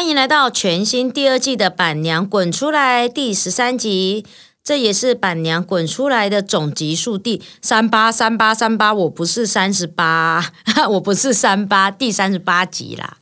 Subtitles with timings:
[0.00, 4.24] 欢迎来到全新第二季的《板娘滚出来》第十三集，
[4.64, 8.94] 这也是《板娘滚出来》的总集数第三八三八三八。
[8.94, 10.52] 我不是三十八，
[10.92, 13.18] 我不是三八，第三十八集啦。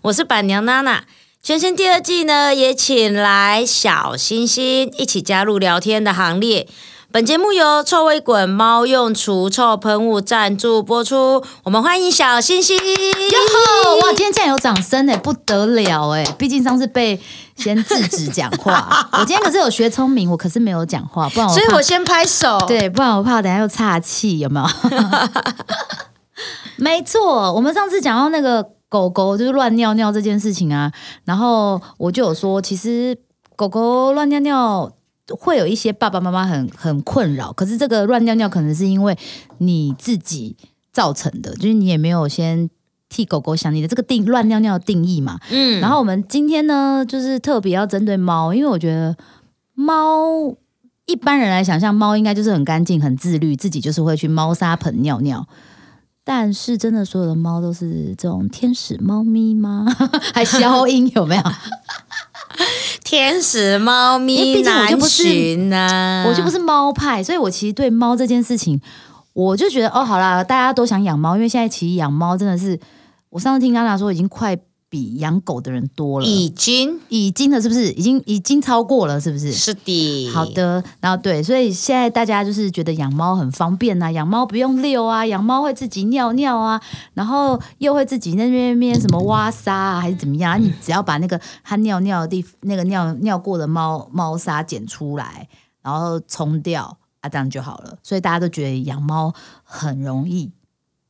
[0.00, 1.04] 我是板娘娜娜。
[1.42, 6.66] 全新第二季呢，也请来小星星一起加入聊天的行列。
[7.12, 11.44] 本节目由臭味滚猫用除臭喷雾赞助播出。
[11.62, 12.74] 我们欢迎小星星。
[12.78, 13.38] 哟
[13.84, 13.96] 吼！
[13.96, 16.24] 哇，今天竟然有掌声哎，不得了哎！
[16.38, 17.20] 毕竟上次被
[17.54, 22.58] 先制止讲话， 我今天可是有学聪明，我可是没有讲话，不然我所以我先拍手。
[22.66, 24.66] 对，不然我怕等下又岔气，有没有？
[26.82, 30.90] 没错，我们上次讲到那个狗狗就是乱尿尿这件事情啊，
[31.26, 33.18] 然后我就有说，其实
[33.54, 34.90] 狗狗乱尿尿。
[35.36, 39.16] 会有一些爸爸妈妈很很困扰，可是这个乱尿尿可能是因为
[39.58, 40.56] 你自己
[40.92, 42.68] 造成的，就是你也没有先
[43.08, 45.38] 替狗狗想你的这个定乱尿尿的定义嘛。
[45.50, 49.16] 嗯，然后我们今天呢，就是特别要针对猫，因为我觉得
[49.74, 50.54] 猫
[51.06, 55.46] 一般人来想象，猫应该就是很干净、很自律，自己就是会去猫砂盆尿尿。
[56.24, 59.84] 但是真的所有的猫都是这种天使猫咪吗？
[60.32, 61.42] 还消音有没有？
[63.12, 68.80] 天使猫咪难寻呐，我就不是猫派，所以我其实对猫这件事情，
[69.34, 72.80] 我就觉得哦，好啦，大家都想养猫，因为现在其实养猫真的是，
[73.28, 74.56] 我上次听娜娜说已经快。
[74.92, 77.90] 比养狗的人多了，已经已经了，是不是？
[77.92, 79.50] 已经已经超过了，是不是？
[79.50, 80.28] 是的。
[80.28, 86.78] 好的，然后对，所以现在大家就是觉得养猫很方便呐，养猫不用遛啊，养猫会自己尿尿啊，
[87.14, 90.62] 然后又会自己那边边什么挖沙啊，还是怎么样？
[90.62, 95.48] 你只要把那个它尿尿的地那个尿尿过的猫猫砂捡出来，
[95.80, 97.96] 然后冲掉啊，这样就好了。
[98.02, 99.32] 所以大家都觉得养猫
[99.64, 100.52] 很容易，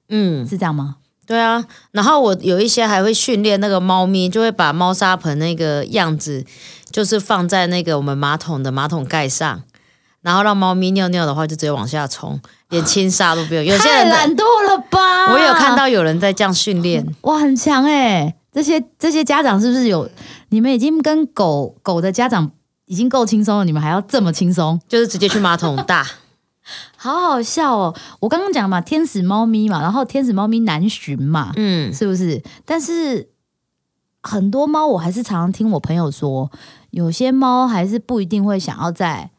[0.09, 0.99] 嗯，是这样吗？
[1.27, 6.45] 对啊，然后我有一些还会训练那个猫咪，就会把猫砂盆那个样子，
[6.91, 9.63] 就是放在那个我们马桶的马桶盖上，
[10.21, 13.65] 然后让猫咪尿尿的话，就直接往下冲，连清沙都不用。
[13.65, 15.33] 有些人懒惰了吧？
[15.33, 18.35] 我有看到有人在这样训练， 哇，很强哎！
[18.53, 20.11] 这些这些家长是不是有？
[20.51, 22.51] 你们已经跟狗狗的家长
[22.85, 24.79] 已经够轻松了，你们还要这么轻松？
[24.87, 26.07] 就是直接去马桶大。
[26.97, 27.97] 好好笑哦！
[28.21, 32.43] 我刚刚讲嘛，天使猫咪嘛，然后天使猫咪难寻嘛，嗯，是不是？
[32.65, 33.29] 但是
[34.23, 36.51] 很多猫，我还是常常听我朋友说，
[36.91, 39.31] 有些猫还是不一定会想要在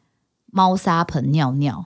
[0.52, 1.86] 猫砂盆尿尿，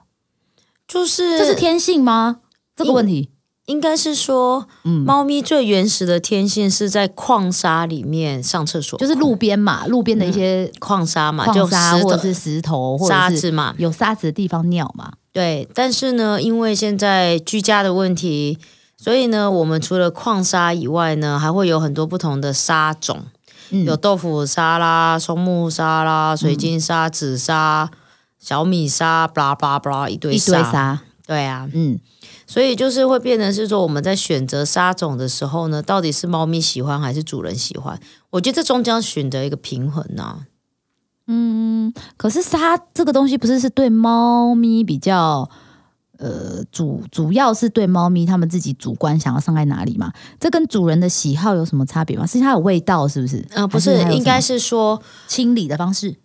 [0.86, 2.40] 就是这是天性吗？
[2.74, 3.30] 这个问题
[3.66, 15.12] 应该是说，嗯，猫咪最原始的天性是在矿沙里面上厕所，就是路边嘛，路边的一些矿沙嘛，矿沙或者是石头、沙子嘛，有沙子的地方尿嘛。
[15.38, 18.58] 对，但是呢，因为现在居家的问题，
[18.96, 23.22] 所以呢，我们除了矿沙以外呢，还会有很多不同的沙种，
[23.70, 27.88] 有豆腐沙啦、松木沙啦、水晶沙、紫砂、
[28.36, 31.02] 小米沙，巴拉巴拉巴拉一堆一堆沙。
[31.24, 32.00] 对啊，嗯，
[32.44, 38.00] 所以就是会变成是说，我们在选择沙种的时候呢，到底是猫咪喜欢还是主人喜欢？
[38.30, 40.40] 我觉得这中间选择一个平衡呐。
[41.30, 45.48] 嗯，可是沙这个东西不是是对猫咪比较，
[46.16, 50.10] 呃，主主要是对猫咪他们自己主观想要上在哪里嘛？
[50.40, 52.26] 这跟主人的喜好有什么差别吗？
[52.26, 53.46] 是它有味道是不是？
[53.54, 56.16] 啊，不是，应该是说清理的方式。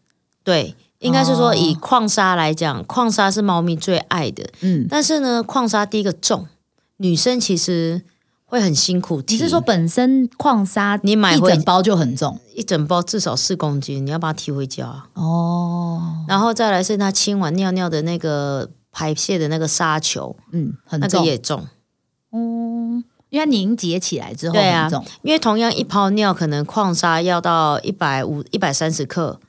[0.44, 4.50] 对，应该是说以矿沙来讲，矿沙是猫咪最爱的。
[4.62, 6.47] 嗯，但是呢，矿沙第一个重，
[6.97, 8.03] 女生其实。
[8.53, 9.19] 会很辛苦。
[9.30, 16.24] 你是说本身矿砂你买一整包就很重，一整包至少四公斤，你要把它提回家哦。
[16.28, 21.62] 然后再来是它清完尿尿的那个排泄的那个沙球，嗯，很重，那个也重。
[22.30, 25.03] 哦，因为它凝结起来之后很重。
[25.24, 29.40] 因为同样一泡尿，可能矿砂要到一百五、一百三十克，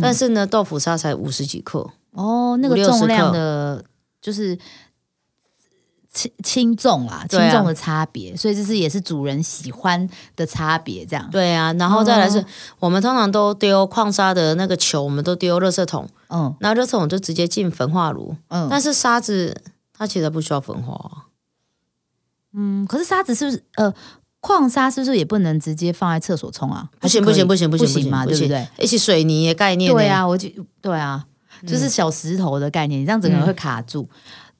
[0.00, 1.86] 但是呢，豆腐沙才五十几克。
[2.12, 3.84] 哦，那个重量的，
[4.22, 4.58] 就是。
[6.16, 11.28] 轻轻重啊，轻重的差别，所以这是也是主人喜欢的差别，这样。
[11.30, 12.42] 对啊，然后再来是
[12.78, 19.60] 我们通常都丢矿砂的那个球，我们都丢热色桶，嗯，那热色桶就直接进焚化炉，嗯，但是沙子
[19.92, 21.26] 它其实不需要焚化，
[22.54, 23.92] 嗯，可是沙子是不是呃
[24.40, 26.88] 矿砂是不是也不能直接放在厕所冲啊？
[26.98, 28.66] 不行不行不行不行不行嘛，对不对？
[28.78, 30.48] 一起水泥的概念，对啊，我就
[30.80, 31.26] 对啊，
[31.66, 34.08] 就是小石头的概念，你这样整个会卡住。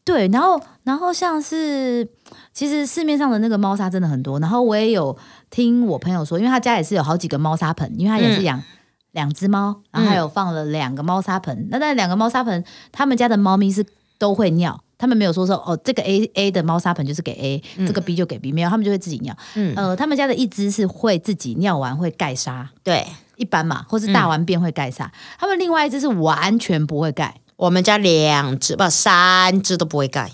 [0.06, 2.08] 对，然后，然后像是，
[2.52, 4.38] 其实市面上的那个猫砂真的很多。
[4.38, 5.14] 然后我也有
[5.50, 8.62] 听我朋友说，因为他家也是有好几个猫砂盆，因为他也是养
[9.10, 11.66] 两只猫，然后还有放了两个猫砂盆。
[11.72, 13.84] 那那两个猫砂盆，他们家的猫咪是
[14.16, 19.36] 都会尿，他们没有说说哦，这个 A A 的猫砂盆就是给 A，、这个 B 就给 B，没有，他们就会自己尿。
[19.56, 23.04] 嗯呃，他们家的一只是会自己尿完会盖沙，对，
[23.34, 25.10] 一般嘛，或是大完便会盖沙。
[25.36, 27.40] 他们另外一只是完全不会盖。
[27.56, 30.30] 我们家两只不三只都不会盖，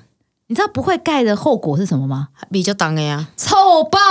[0.48, 2.28] 你知道不会盖的后果是什么吗？
[2.50, 3.28] 比较当的呀。
[3.36, 3.98] 臭爆！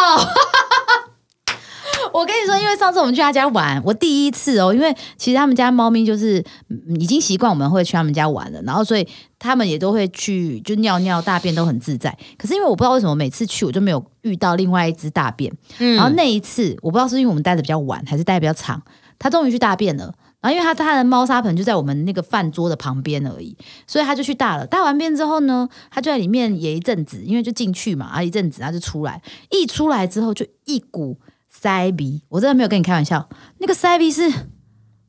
[2.14, 9.08] 我跟你说，因为上次我们去他家玩，我第一次哦，因为其实他们家猫咪就是嗯已经习惯我们会去他们家玩了，然后所以
[9.40, 12.18] 他们也都会去，就尿尿大便都很自在。
[12.38, 18.82] 可是因为我不知道为什么每次去我就没有遇到另外一只大便，嗯然后那一次我不知道是因为我们待的比较晚，还是待的比较长，
[19.20, 20.14] 它终于去大便了。
[20.42, 23.56] 然后因为它它的猫砂盆就在我们那个饭桌的旁边而已，
[23.86, 24.66] 所以他就去大了。
[24.66, 29.22] 大完便之后呢，他就在里面也一阵子，因为就进去嘛，啊一阵子他就出来，
[29.52, 31.18] 一出来之后就一股
[31.48, 33.30] 塞鼻，我真的没有跟你开玩笑，
[33.60, 34.32] 那个塞鼻是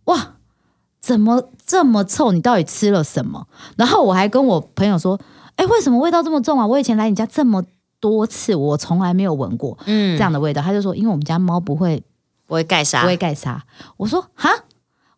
[0.04, 0.34] 哇，
[1.00, 2.32] 怎么这么臭？
[2.32, 3.46] 你到底吃了什么？
[3.76, 5.18] 然后我还跟我朋友说，
[5.56, 6.66] 哎，为什么味道这么重啊？
[6.66, 7.64] 我以前来你家这么
[8.00, 10.60] 多次，我从来没有闻过嗯这样的味道。
[10.60, 12.02] 他就说，因为我们家猫不会
[12.46, 13.64] 不会盖沙不会盖沙。
[13.96, 14.50] 我说哈，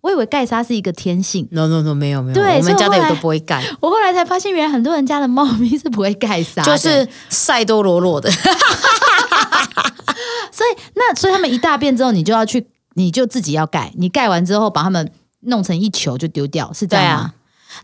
[0.04, 1.48] 我以为盖沙是一个天性。
[1.50, 8.30] ？No No No，没有没有，对我们家的也都不会盖，我后来才发现，原来很多人家的猫咪是不会盖沙，就是晒多裸裸的。
[10.52, 12.66] 所以那所以他们一大便之后，你就要去，
[12.96, 15.10] 你就自己要盖，你盖完之后把它们
[15.40, 17.32] 弄成一球就丢掉，是这样吗？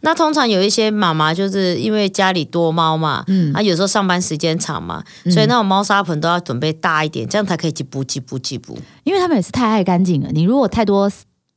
[0.02, 8.78] 那通常有一些妈妈就是因为家里多猫嘛，嗯啊，有时候上班时间长嘛，所以那种猫砂盆都要准备大一点，这样才可以挤补挤补挤补。
[9.05, 11.11] 因为他们也是太爱干净了，你如果太多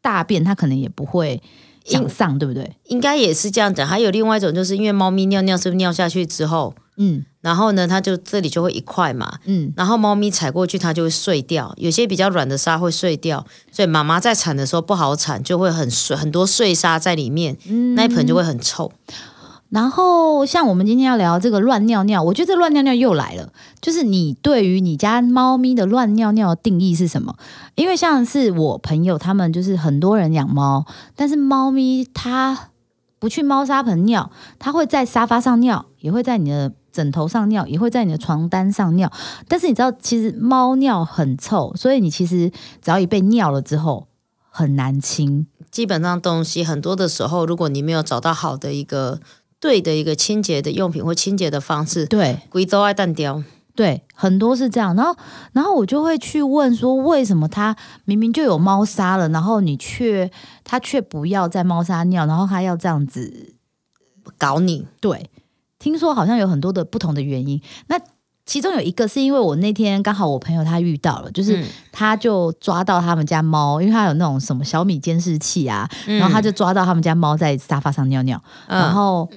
[0.04, 1.42] 大便，它可能也不会
[1.84, 2.76] 想上，对不对？
[2.86, 3.88] 应该也是这样讲。
[3.88, 11.74] 还有另外一种，就是因为猫咪尿尿是不是尿下去之后，嗯然后呢，它就这里就会一块嘛，嗯，然后猫咪踩过去，它就会碎掉。
[11.78, 17.58] 有些比较软的沙会碎掉，所以妈妈在铲的时候不好铲，就会很碎，很多碎沙在里面，
[17.96, 18.92] 那一盆就会很臭。
[19.74, 27.36] 然后像我们今天要聊这个乱尿尿，我觉得这乱尿尿又来了，就是你对于你家猫咪的乱尿尿的定义是什么？
[27.74, 30.86] 因为像是我朋友他们就是很多人养猫，
[31.16, 32.70] 但是猫咪它
[33.18, 34.30] 不去猫砂盆尿，
[34.60, 39.12] 它会在沙发上尿，也会在你的枕头上尿，也会在你的床单上尿。
[39.48, 44.08] 但是你知道，其实猫尿很臭，所以你其实只要一被尿了之后
[44.52, 45.48] 很难清。
[45.72, 49.20] 基本上东西很多的时候，如果你没有找到好的一个
[49.64, 53.42] 对的一个清洁的用品或清洁的方式，对，贵州爱蛋雕。
[53.74, 54.94] 对，很多是这样。
[54.94, 55.16] 然后，
[55.54, 57.74] 然后我就会去问说，为什么它
[58.04, 60.30] 明明就有猫砂了，然后你却
[60.66, 63.56] 它却不要在猫砂尿，然后它要这样子？
[64.38, 65.30] 搞你，对，
[65.80, 67.62] 听说好像有很多的不同的原因。
[67.88, 67.98] 那
[68.46, 79.30] 其中有一个是因为我那天刚好我朋友他遇到了，就是嗯他就抓到他们家猫，因为他有那种什么小米监视器啊，嗯然后他就抓到他们家猫在沙发上尿尿，然嗯，后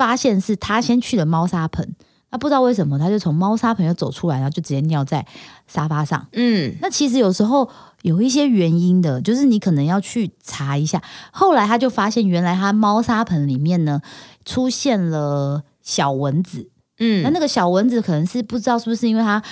[0.00, 1.94] 发现是他先去了猫砂盆，
[2.30, 5.26] 那不知道为什么他就从猫砂盆又走出来，然后就直接尿在
[5.66, 6.26] 沙发上。
[6.32, 7.68] 嗯，那其实有时候
[8.00, 11.02] 有一些原因的，就是你可能要去查一下。
[11.32, 14.00] 后来他就发现，原来他猫砂盆里面呢
[14.46, 16.70] 出现了小蚊子。
[16.98, 19.42] 嗯，那那个小蚊子可能是不知道是不是因为他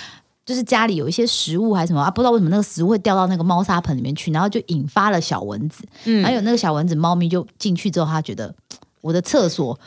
[0.43, 5.83] 就是家里有一些食物还是什么啊，不知道为什么那个食物会掉到那个猫砂盆里面去，然后就引发了小蚊子。
[6.05, 8.51] 嗯还有那个小蚊子，猫咪就进去之后，他觉得
[9.01, 9.79] 我的厕所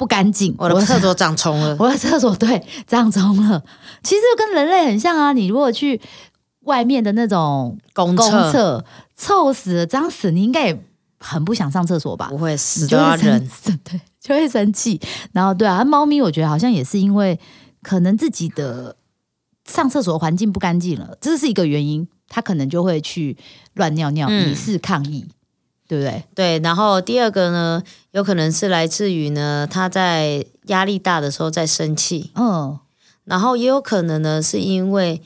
[0.00, 1.76] 不干净，我的厕所长虫了。
[1.78, 3.62] 我的厕所对长虫了。
[4.02, 6.00] 其实跟人类很像啊，你如果去
[6.60, 10.84] 外面的那种公公厕厕，臭死了、脏死，你应该也
[11.18, 12.28] 很不想上厕所吧？
[12.30, 14.98] 不会死就会都要忍生， 对，就会生气。
[15.32, 17.38] 然后对啊，猫咪我觉得好像也是因为
[17.82, 18.96] 可能自己的
[19.66, 23.36] 上厕所环境不干净了，这是一个原因，它可能就会去
[23.74, 25.26] 乱尿尿，嗯以示抗议，
[25.90, 26.24] 对不对？
[26.36, 27.82] 对，然后第二个呢，
[28.12, 32.78] 有可能是来自于呢，他在压力大的时候在生气，嗯。
[33.24, 35.20] 然后也有可能呢，是因为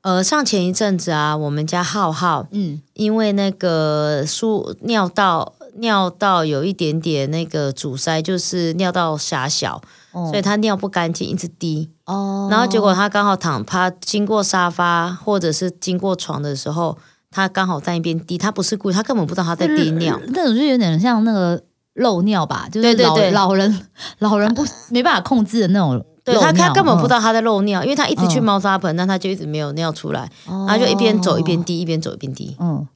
[0.00, 2.82] 呃，上前一阵子啊，我们家浩浩嗯。
[2.94, 10.26] 因为那个输尿道尿道有一点点那个阻塞，就是尿道狭小，哦。
[10.26, 11.88] 所以他尿不干净，一直滴。
[12.06, 12.48] 哦。
[12.50, 16.98] 然后结果他刚好躺趴，经过沙发或者是经过床的时候，
[17.30, 20.18] 他刚好在一边滴，他不是故意，他根本不知道他在滴尿。
[20.28, 21.62] 那种就有点像那个
[21.94, 23.86] 漏尿吧，就是老对对对老人
[24.20, 32.86] 老人不没办法控制的那种对他，他根本不知嗯道他在漏尿，因为他一直去嗯猫砂盆，但他就一直没有尿出来，哦然后就一边走一边滴，一边走一边滴，嗯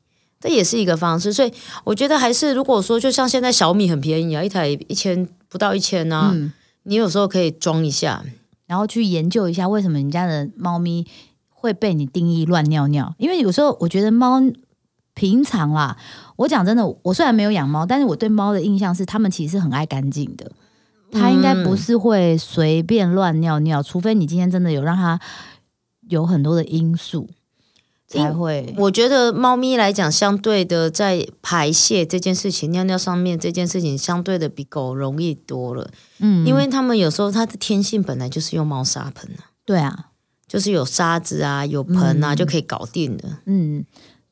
[0.41, 1.33] 这也是一个方式。
[1.33, 1.53] 所以
[1.85, 8.25] 我觉得还是，如果说就像现在小米很便宜啊，一台一千不到一千啊，嗯，你有时候可以装一下。
[8.67, 11.07] 然后去研究一下为什么人家的猫咪
[11.63, 14.43] 会被你定义乱尿尿，因为有时候我觉得猫
[15.15, 15.97] 平常啦，
[16.35, 20.51] 我讲真的，我虽然没有养猫，但是我对猫的印象是它们其实是很爱干净的。
[21.13, 25.21] 它应该不是会随便乱尿尿，除非你今天真的有让它
[26.09, 27.29] 有很多的因素
[28.09, 28.75] 才会。
[28.79, 35.91] 我觉得猫咪来讲，相对的在排泄这件事情、尿尿上面这件事情，相对的比狗容易多了。
[36.19, 40.12] 嗯，因为它们有时候它的天性本来就是用猫砂盆啊，对啊，
[40.53, 42.37] 就是有沙子啊、有盆啊、嗯。
[42.37, 43.39] 就可以搞定的。
[43.47, 43.83] 嗯，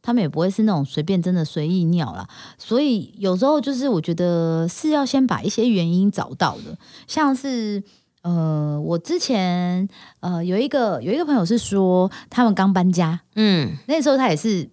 [0.02, 7.82] 他们也不会是那种随便真的随意尿啦，所以有时候就是我觉得是要先把一些原因找到的，像是
[8.20, 9.88] 呃，我之前
[10.20, 13.78] 呃有一个有一个朋友是说他们刚搬家，嗯。
[13.86, 14.68] 那时候他也是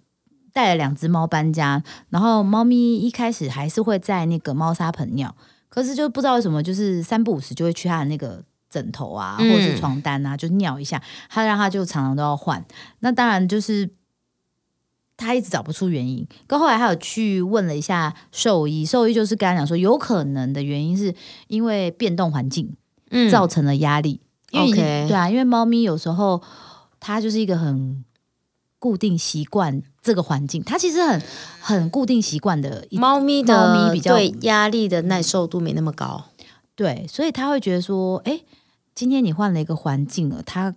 [0.52, 5.34] 带了两只猫搬家，然后猫咪一开始还是会在那个猫砂盆尿，
[5.70, 12.64] 可是就不知道为什么，就是三不五时就会去它的那个枕头啊，或嗯者是床单啊，就尿一下，他让他就常常都要换。
[13.00, 13.90] 那当然就是
[15.16, 21.14] 他一直找不出原因，跟后来还有去问了一下兽医，兽医就是跟他讲说，有可能的原因是
[21.48, 22.76] 因为变动环境。
[23.10, 24.20] 嗯，造成了压力。
[24.52, 26.44] 因为对啊，因为猫咪有时候
[27.00, 28.04] 它就是一个很
[28.80, 31.22] 固定习惯这个环境，它其实很
[31.62, 36.26] 很固定习惯的一猫咪猫的咪比较对压力的耐受度没那么高。
[36.78, 38.40] 对，所以他会觉得说，哎，
[38.94, 40.76] 今天你换了一个环境了，他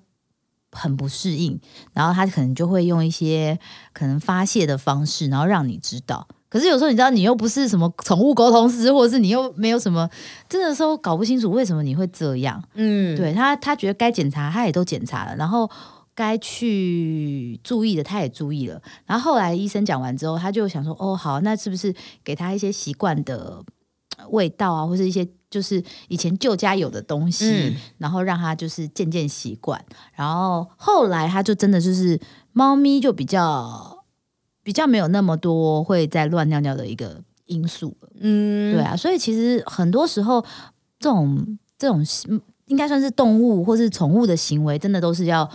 [0.73, 1.61] 很不适应，
[1.93, 3.59] 然后他可能就会用一些
[3.93, 6.27] 可能发泄的方式，然后让你知道。
[6.49, 10.09] 可是有时候你知道，你又不是什么宠物沟通师，或者是你又没有什么，
[10.49, 12.65] 真的时候搞不清楚为什么你会这样。
[12.75, 15.71] 嗯，对他，他觉得该检查，他也都检查了，然后
[16.15, 18.81] 该去注意的，他也注意了。
[19.05, 23.63] 然后后来医生讲完之后，他就想说，哦，好，那是不是给他一些习惯的
[24.17, 29.85] 呃味道啊，或是一些就是以前旧家有的东西，嗯然后让他就是渐渐习惯。
[30.15, 32.19] 然后后来他就真的就是
[32.53, 34.05] 猫咪就比较
[34.63, 38.09] 比较没有那么多会在乱尿尿的一个因素了。
[38.21, 40.41] 嗯，对啊，所以其实很多时候
[40.99, 45.51] 这种这种嗯应该算是动物或是宠物的行为，真的都是要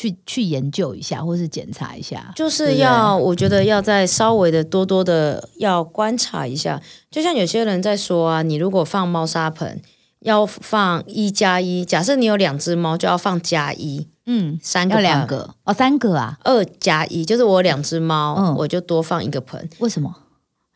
[0.00, 2.32] 去去研究一下，或是检查一下。
[2.34, 6.80] 就是要，我觉得要再稍微的多多的要观察一下。
[7.10, 9.82] 就像有些人在说啊，你如果放猫砂盆，
[10.20, 11.84] 要放一加一。
[11.84, 16.38] 假设你有两只猫，就要放加一，嗯，三个两，个哦，三个啊？
[16.44, 19.68] 二加一，就是我两只猫，嗯我就多放一个盆。
[19.80, 20.14] 为什么？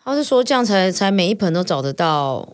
[0.05, 2.47] 他是说这样才才每一盆都找得到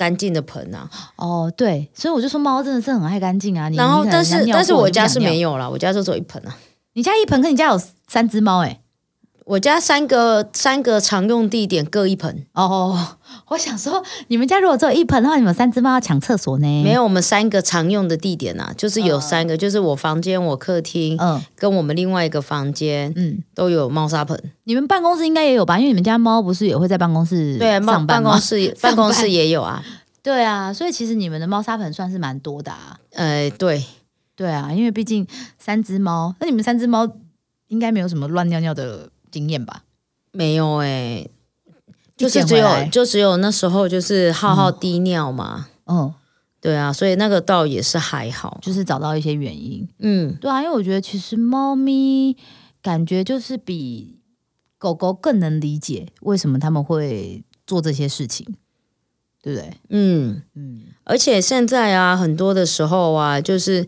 [0.00, 0.88] 干净的盆啊。
[1.16, 3.68] 哦，对，所以我就说猫真的是很爱干净啊。
[3.68, 6.56] 你然后，但是但是我家是没有，有啦，我家就只有一盆啊。
[6.94, 7.78] 你家一盆，可你家有
[8.08, 8.80] 三只猫哎、
[9.50, 13.16] 我家三个三个常用地点各一盆，哦，
[13.48, 16.84] 我想说，你们家如果只有一盆的话，你们三只猫要抢厕所呢？
[16.84, 24.40] 没，有我们三个常用的地点啊，就是有三个，就是我房间、我客厅嗯跟我们另外一个房间嗯，都有猫砂盆。
[24.62, 25.76] 你们办公室应该也有吧？
[25.80, 28.22] 因为你们家猫不是也会在办公室对，上办办？
[28.22, 29.82] 公室 办公室也有啊。
[30.22, 32.96] 对啊，所以其实你们的猫砂盆算是蛮多的啊。
[33.14, 33.84] 呃，对，
[34.36, 35.26] 对啊，因为毕竟
[35.58, 37.08] 三只猫，那你们三只猫
[37.66, 39.84] 应该没有什么乱尿尿的经验吧？
[40.32, 41.30] 没有哎、一
[42.16, 45.68] 就是只有就只有那时候就是浩浩滴尿嘛。
[45.86, 46.14] 嗯，
[46.60, 48.58] 对啊，所以那个倒也是还好。
[48.62, 49.88] 就是找到一些原因。
[49.98, 52.36] 嗯，对啊，因为我觉得其实猫咪
[52.82, 54.20] 感觉就是比
[54.78, 58.46] 狗狗更能理解为什么他们会做这些事情，
[59.42, 59.74] 对不对？
[59.88, 63.86] 嗯，嗯，而且现在啊，很多的时候啊，就是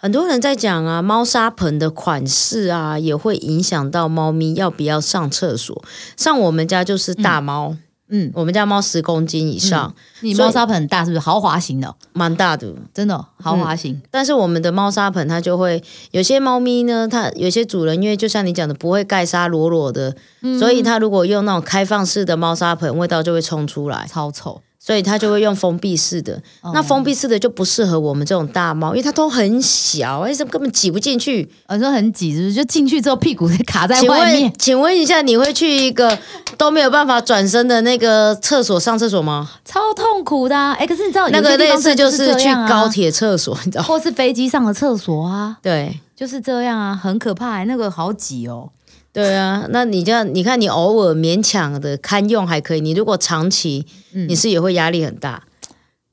[0.00, 5.82] 很多人在讲啊，猫砂盆的款式啊，也会影响到猫咪要不要上厕所。
[6.16, 7.74] 像我们家就是大猫，
[8.08, 11.18] 嗯，我们家猫十公斤以上，你猫砂盆很大是不是？
[11.18, 12.72] 豪华型的哦，蛮大的。
[12.94, 14.00] 真的哦豪华型。
[14.08, 20.14] 但是我们的猫砂盆它就会有些猫咪呢，它有些主人因为就像你讲的不会盖沙裸裸的，
[20.60, 24.06] 所以它如果用那种开放式的猫砂盆，味道就会冲出来。
[24.08, 26.40] 超臭，所以它就会用封闭式的。
[26.72, 31.50] 那封闭式的就不适合我们这种大猫，因为它都很小，而且根本挤不进去。
[31.66, 32.54] 呃，说很挤，是不是？
[32.54, 36.16] 就进去之后屁股卡在外面问，，请问一下，你会去一个
[36.56, 39.50] 都没有办法转身的那个厕所上厕所吗？
[39.64, 40.72] 超痛苦的、啊。
[40.74, 43.88] 哎、可是你知道那个类似就就是去高，铁厕所，你知道吗？
[43.88, 48.70] 或是飞机上的厕所啊，对就是这样啊，很可怕、那个好挤哦。
[49.18, 55.42] 对啊，那你这样，你看你偶尔勉强的堪用还可以，你如果长期，嗯你是也会压力很大。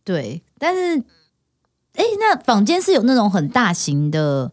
[0.03, 0.97] 对，但是，
[1.93, 4.51] 哎，那房间是有那种很大型的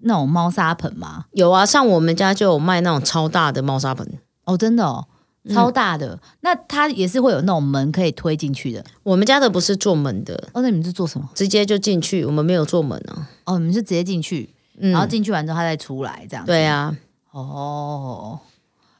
[0.00, 1.26] 那种猫砂盆吗？
[1.32, 5.06] 有啊，像我们家就有卖那种超大的猫砂盆，哦，真的哦，
[5.44, 6.18] 嗯超大的。
[6.40, 8.84] 那它也是会有那种门可以推进去的。
[9.04, 11.28] 我们家的不是做门的，哦，那你们是做什么？
[11.34, 13.28] 直接就进去，我们没有做门啊。
[13.44, 16.44] 哦，你们是直接进去，嗯，然后进去完之后它再出来，这样。
[16.44, 16.66] 对。
[16.66, 16.96] 啊，
[17.30, 18.40] 哦。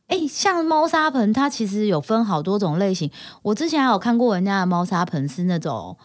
[0.06, 3.10] 哎，像猫砂盆，它其实有分好多种类型。
[3.42, 5.96] 我之前还有看过人家的猫砂盆是那种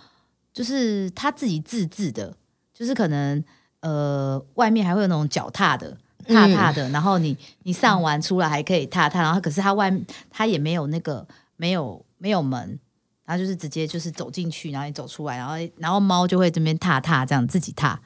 [0.54, 2.36] 就是它自己自制的，
[2.74, 3.44] 就是可能
[3.82, 5.98] 呃外面还会有那种脚踏的。
[6.28, 9.96] 踏踏的，然后你你上完出来还可以踏踏，然后可是它外
[10.32, 11.24] 它也没有那个
[11.56, 12.80] 没有没有门，
[13.26, 18.00] 然后就是直接就是走进去，然后你走出来，然后然后猫就会这边踏踏这样自己踏。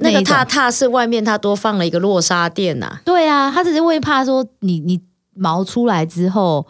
[0.00, 3.00] 那个踏踏是外面它多放了一个落沙垫呐。
[3.04, 5.00] 对啊，它只是会怕说你你
[5.34, 6.66] 毛出来之后，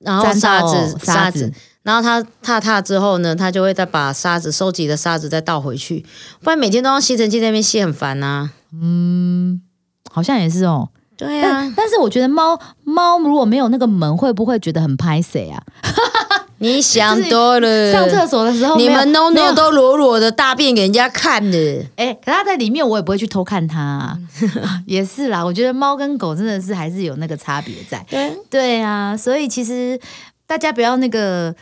[0.00, 1.52] 然后沙子沙子，
[1.82, 6.04] 然后它踏踏之后呢，它就会再把沙子收集的沙子再倒回去，
[6.40, 8.50] 不然每天都用吸尘器在那边吸很烦呐。
[8.72, 9.62] 嗯。
[10.10, 11.72] 好像也是哦，对啊。
[11.74, 15.62] 但是我觉得猫猫如果没有那个门，会不会觉得很拍谁啊？
[16.62, 17.92] 你想多了。
[17.92, 21.84] 上厕所的时候，你们 no no 都裸裸的大便给人家看的。
[21.96, 24.18] 哎，可他在里面，我也不会去偷看他、啊。
[24.86, 28.04] 也是啦，我觉得猫跟狗真的是还是有那个差别在。
[28.08, 29.98] 对对啊，所以其实
[30.46, 31.54] 大家不要那个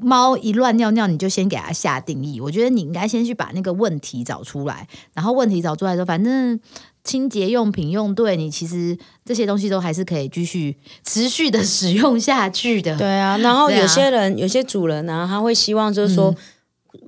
[0.00, 2.40] 猫一乱尿尿，你就先给它下定义。
[2.40, 6.58] 我觉得你应该先去把那个问题找出来，然后问题找出来之后，反正。
[7.06, 12.96] 清洁用品用对，你其实这些东西都还是可以继续持续的使用下去的。
[12.96, 16.34] 对啊，然后有些人有些主人呢，他会希望就是说，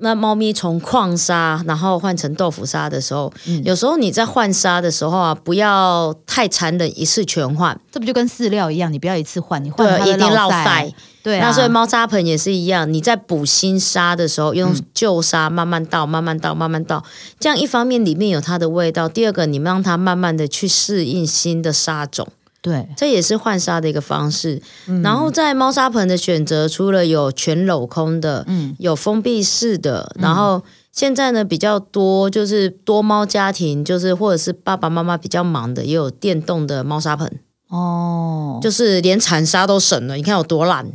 [0.01, 3.33] 那猫咪从矿沙然后换成豆腐沙的时候，
[3.65, 7.79] 有时候你在换沙的时候啊，不要太残忍，一次全换。
[7.91, 10.93] 这不就跟饲料一样，你不要一次换，你换一定落塞。
[11.21, 17.05] 对，那所以猫砂盆也是一样，你在补新沙的时候，用旧沙慢慢倒，慢慢倒，慢慢倒，
[17.39, 22.27] 这样一方面里面有它的味道，第二个你们让它慢慢的去适应新的沙种，
[22.69, 24.61] 对，这也是换沙的一个方式。
[25.03, 40.93] 然后在猫砂盆的选择，除了有全镂空的，嗯，有封闭式的，然后现在呢比较多就是多猫家庭，就是或者是爸爸妈妈比较忙的，也有电动的猫砂盆，哦，就是连铲沙都省了，你看有多懒。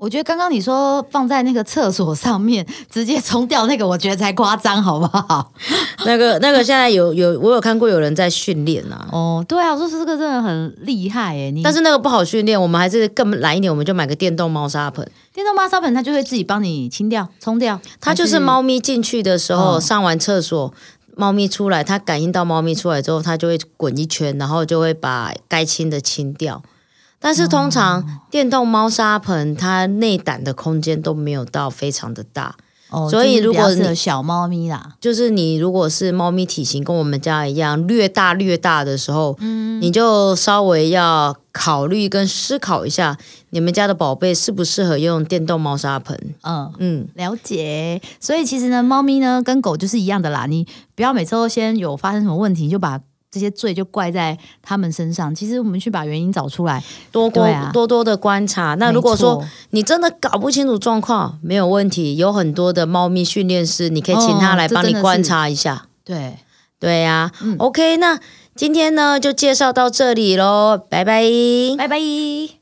[0.00, 5.52] 我觉得刚刚你说放在那个厕所上面直接冲掉那个，我觉得才夸张，好不好？
[6.06, 9.06] 那个那个现在有有我有看过有人在训练啊。
[9.12, 11.52] 哦，对啊，我说这个真的很厉害哎。
[11.62, 15.06] 但是那个不好训练，我们还是更懒一点，我们就买个电动猫砂盆。
[15.34, 17.78] 电动猫砂盆它就会自己帮你清掉、冲掉。
[18.00, 20.72] 它就是猫咪进去的时候上完厕所，
[21.14, 26.62] 猫咪出来，它感应到猫咪出来之后，它就会滚一圈，然后就会把该清的清掉。
[27.20, 32.56] 但是通常电动猫砂盆它内胆的空间都没有到非常的大，
[32.88, 43.18] 哦，所以如果你小猫咪啦，就是你如果是猫咪体型跟我们家一样略大略大的时候，嗯，你就稍微要考虑跟思考一下，
[43.50, 46.18] 你们家的宝贝适不适合用电动猫砂盆？
[46.42, 48.00] 嗯嗯，了解。
[48.18, 52.98] 所以其实呢，猫咪呢跟狗就是一样的啦，你不要每次都先有发生什么问题就把。
[53.30, 55.34] 这些罪就怪在他们身上。
[55.34, 58.74] 其实我们去把原因找出来，多多多多的观察。
[58.74, 65.86] 那如果说你真的搞不清楚状况，没有问题，有很多的猫咪训练师，你可以请他来帮你观察一下。
[66.04, 66.38] 对
[66.78, 68.18] 对呀，OK，那
[68.56, 71.22] 今天呢就介绍到这里喽，拜拜，
[71.78, 72.59] 拜拜。